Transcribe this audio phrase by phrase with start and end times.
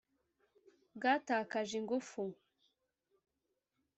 [0.95, 2.21] bwatakaje ingufu.